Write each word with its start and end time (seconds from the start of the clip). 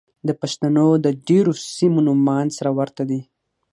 د 0.27 0.29
پښتنو 0.41 0.87
د 1.05 1.07
ډېرو 1.27 1.51
سيمو 1.75 1.99
نومان 2.07 2.47
سره 2.57 2.69
ورته 2.79 3.03
دي. 3.09 3.21